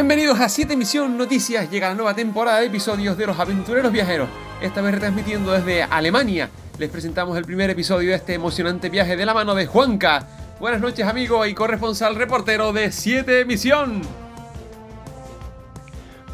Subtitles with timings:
[0.00, 1.70] Bienvenidos a 7 Misión Noticias.
[1.70, 4.30] Llega la nueva temporada de episodios de Los Aventureros Viajeros.
[4.62, 6.48] Esta vez retransmitiendo desde Alemania.
[6.78, 10.26] Les presentamos el primer episodio de este emocionante viaje de la mano de Juanca.
[10.58, 14.00] Buenas noches, amigo y corresponsal reportero de 7 Misión.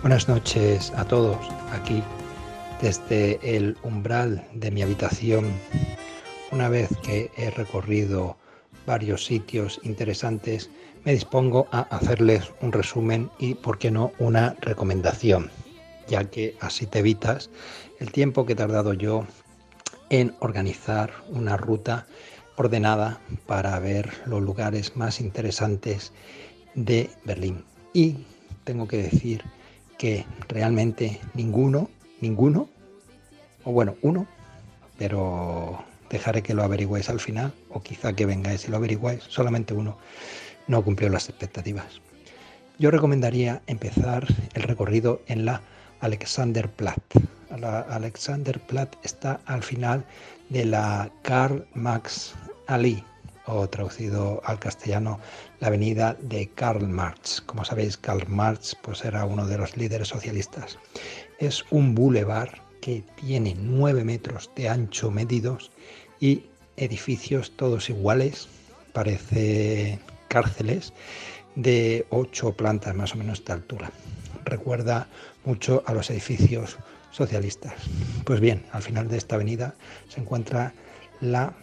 [0.01, 1.37] Buenas noches a todos.
[1.73, 2.05] Aquí,
[2.81, 5.51] desde el umbral de mi habitación,
[6.53, 8.37] una vez que he recorrido
[8.87, 10.71] varios sitios interesantes,
[11.07, 15.53] me dispongo a hacerles un resumen y, por qué no, una recomendación,
[16.09, 17.49] ya que así te evitas
[18.01, 19.25] el tiempo que he tardado yo
[20.11, 22.07] en organizar una ruta
[22.57, 26.13] ordenada para ver los lugares más interesantes
[26.75, 27.65] de Berlín.
[27.93, 28.17] Y
[28.65, 29.45] tengo que decir
[29.99, 31.89] que realmente ninguno,
[32.21, 32.69] ninguno,
[33.63, 34.27] o bueno, uno,
[34.99, 39.75] pero dejaré que lo averigüéis al final, o quizá que vengáis y lo averigüéis, solamente
[39.75, 39.99] uno
[40.67, 42.01] no cumplió las expectativas.
[42.79, 45.63] Yo recomendaría empezar el recorrido en la
[46.01, 47.15] Alexanderplatz.
[47.59, 50.05] La Alexanderplatz está al final
[50.51, 52.35] de la Karl Max
[52.67, 53.03] Ali,
[53.47, 55.19] o traducido al castellano,
[55.61, 57.41] la avenida de Karl Marx.
[57.41, 60.79] Como sabéis, Karl Marx pues, era uno de los líderes socialistas.
[61.39, 65.73] Es un bulevar que tiene nueve metros de ancho medidos
[66.21, 66.45] y
[66.77, 68.47] edificios todos iguales,
[68.93, 69.99] parece
[70.29, 70.93] cárceles
[71.57, 73.91] de ocho plantas más o menos de altura.
[74.45, 75.09] Recuerda
[75.45, 76.77] mucho a los edificios
[77.11, 77.75] socialistas.
[78.25, 79.75] Pues bien, al final de esta avenida
[80.09, 80.73] se encuentra
[81.21, 81.55] la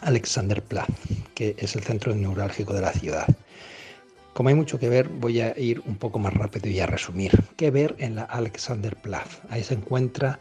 [0.00, 0.90] Alexanderplatz,
[1.36, 3.28] que es el centro neurálgico de la ciudad.
[4.38, 7.32] Como hay mucho que ver, voy a ir un poco más rápido y a resumir.
[7.56, 9.40] ¿Qué ver en la Alexanderplatz?
[9.50, 10.38] Ahí se encuentra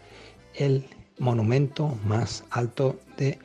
[0.53, 0.85] el
[1.17, 3.39] monumento más alto de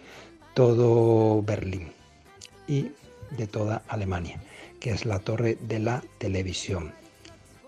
[0.53, 1.91] todo Berlín
[2.69, 2.91] y
[3.31, 4.43] de toda Alemania,
[4.79, 6.93] que es la Torre de la Televisión.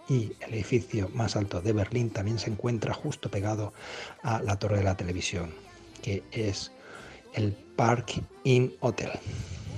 [0.06, 3.72] Y el edificio más alto de Berlín también se encuentra justo pegado
[4.22, 5.54] a la Torre de la Televisión,
[6.02, 6.70] que es
[7.32, 9.12] el Park Inn Hotel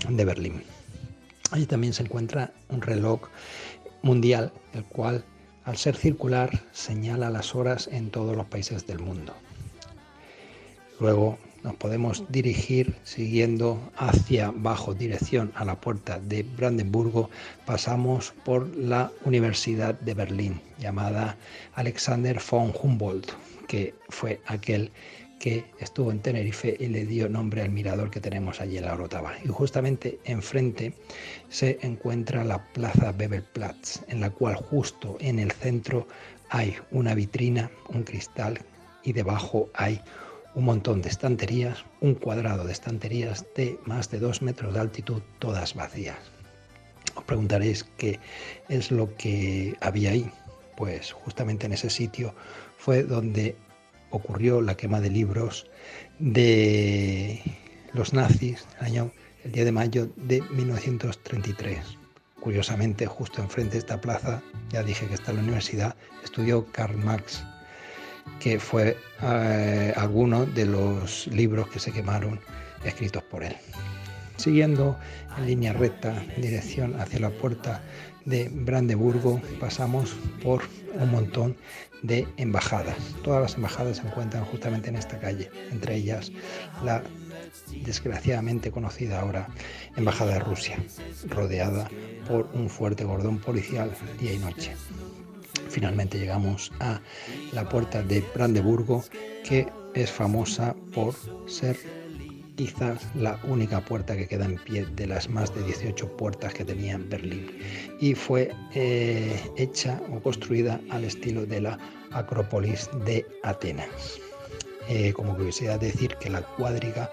[0.09, 0.76] de Berlín.
[1.51, 3.21] Allí también se encuentra un reloj
[4.03, 5.25] mundial, el cual,
[5.65, 9.35] al ser circular, señala las horas en todos los países del mundo.
[11.01, 17.29] Luego nos podemos dirigir siguiendo hacia bajo dirección a la puerta de Brandenburgo,
[17.65, 21.37] pasamos por la Universidad de Berlín, llamada
[21.75, 23.33] Alexander von Humboldt,
[23.67, 24.93] que fue aquel
[25.39, 28.95] que estuvo en Tenerife y le dio nombre al mirador que tenemos allí en la
[28.95, 29.35] Orotava.
[29.45, 30.95] Y justamente enfrente
[31.49, 36.07] se encuentra la Plaza Bebelplatz, en la cual justo en el centro
[36.49, 38.61] hay una vitrina, un cristal
[39.03, 40.01] y debajo hay
[40.55, 45.23] un montón de estanterías, un cuadrado de estanterías de más de dos metros de altitud,
[45.39, 46.17] todas vacías.
[47.15, 48.19] Os preguntaréis qué
[48.69, 50.31] es lo que había ahí.
[50.77, 52.35] Pues justamente en ese sitio
[52.79, 53.57] fue donde
[54.17, 55.67] ocurrió la quema de libros
[56.19, 57.41] de
[57.93, 59.13] los nazis el, año,
[59.45, 61.79] el día de mayo de 1933.
[62.41, 67.45] Curiosamente, justo enfrente de esta plaza, ya dije que está la universidad, estudió Karl Marx
[68.41, 72.41] que fue eh, alguno de los libros que se quemaron
[72.85, 73.57] escritos por él.
[74.37, 74.99] Siguiendo
[75.39, 77.83] en línea recta dirección hacia la puerta
[78.27, 80.63] de Brandeburgo, pasamos por
[81.01, 81.57] un montón
[82.03, 82.97] de embajadas.
[83.25, 86.31] Todas las embajadas se encuentran justamente en esta calle, entre ellas
[86.85, 87.03] la
[87.85, 89.49] desgraciadamente conocida ahora
[89.97, 90.79] Embajada de Rusia,
[91.29, 91.89] rodeada
[92.29, 94.73] por un fuerte cordón policial día y noche.
[95.71, 97.01] Finalmente llegamos a
[97.53, 99.05] la puerta de Brandeburgo,
[99.45, 101.15] que es famosa por
[101.49, 101.79] ser
[102.57, 106.65] quizás la única puerta que queda en pie de las más de 18 puertas que
[106.65, 107.51] tenía Berlín
[108.01, 111.79] y fue eh, hecha o construida al estilo de la
[112.13, 114.21] Acrópolis de Atenas.
[114.89, 117.11] Eh, como curiosidad decir que la cuadriga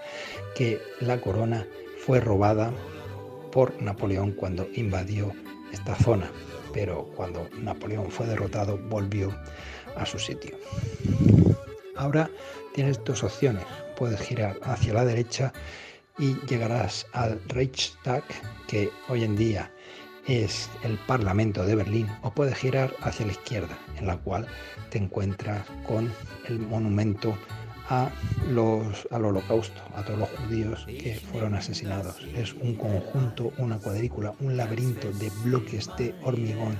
[0.56, 1.66] que la corona
[1.98, 2.72] fue robada
[3.52, 5.32] por Napoleón cuando invadió
[5.72, 6.30] esta zona
[6.74, 9.34] pero cuando Napoleón fue derrotado volvió
[9.96, 10.56] a su sitio.
[11.96, 12.28] Ahora
[12.74, 13.64] tienes dos opciones.
[13.96, 15.52] Puedes girar hacia la derecha
[16.18, 18.22] y llegarás al Reichstag,
[18.66, 19.70] que hoy en día
[20.26, 24.46] es el Parlamento de Berlín, o puedes girar hacia la izquierda, en la cual
[24.90, 26.12] te encuentras con
[26.48, 27.36] el monumento
[27.88, 28.10] a
[28.50, 32.16] los, al holocausto, a todos los judíos que fueron asesinados.
[32.34, 36.78] Es un conjunto, una cuadrícula, un laberinto de bloques de hormigón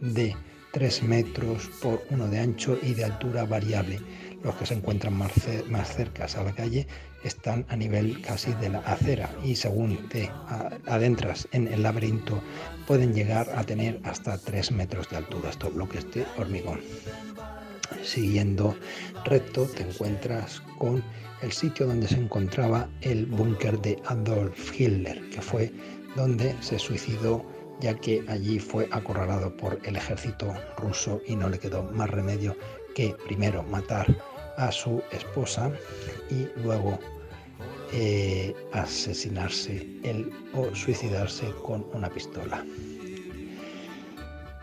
[0.00, 0.34] de
[0.72, 4.00] 3 metros por uno de ancho y de altura variable.
[4.42, 5.32] Los que se encuentran más,
[5.68, 6.86] más cerca a la calle
[7.24, 10.30] están a nivel casi de la acera y según te
[10.86, 12.42] adentras en el laberinto
[12.86, 16.80] pueden llegar a tener hasta 3 metros de altura estos bloques de hormigón.
[18.02, 18.76] Siguiendo
[19.24, 21.04] recto te encuentras con
[21.42, 25.72] el sitio donde se encontraba el búnker de Adolf Hitler, que fue
[26.16, 27.44] donde se suicidó
[27.80, 32.56] ya que allí fue acorralado por el ejército ruso y no le quedó más remedio
[32.94, 34.06] que primero matar
[34.60, 35.70] a su esposa
[36.30, 36.98] y luego
[37.92, 42.64] eh, asesinarse él o suicidarse con una pistola.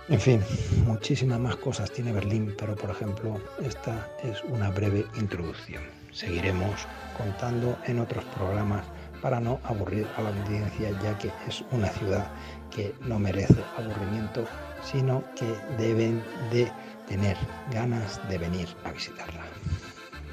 [0.09, 0.41] En fin,
[0.85, 5.83] muchísimas más cosas tiene Berlín, pero por ejemplo esta es una breve introducción.
[6.13, 8.85] Seguiremos contando en otros programas
[9.21, 12.31] para no aburrir a la audiencia, ya que es una ciudad
[12.73, 14.45] que no merece aburrimiento,
[14.83, 16.71] sino que deben de
[17.07, 17.35] tener
[17.71, 19.43] ganas de venir a visitarla.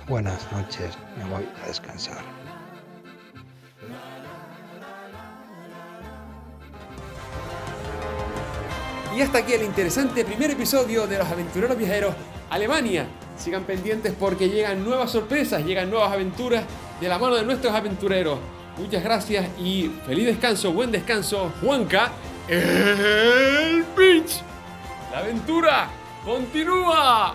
[0.06, 2.22] Buenas noches, me voy a descansar.
[9.16, 12.14] Y hasta aquí el interesante primer episodio de Los Aventureros Viajeros
[12.50, 13.06] Alemania.
[13.38, 16.64] Sigan pendientes porque llegan nuevas sorpresas, llegan nuevas aventuras
[17.00, 18.38] de la mano de nuestros aventureros.
[18.76, 22.12] Muchas gracias y feliz descanso, buen descanso, Juanca,
[22.46, 24.42] el Beach.
[25.10, 25.88] La aventura
[26.26, 27.34] continúa.